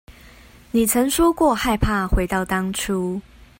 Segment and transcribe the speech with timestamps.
[0.71, 3.21] 你曾說過害怕回到當初